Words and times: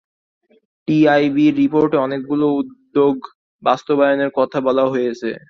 টিআইবির 0.87 1.53
রিপোর্টে 1.55 1.97
অনেকগুলো 1.97 2.45
উদ্যোগ 2.61 3.15
বাস্তবায়নের 3.63 4.31
কথা 4.35 4.57
বলা 4.61 4.83
হয়েছে। 4.87 5.31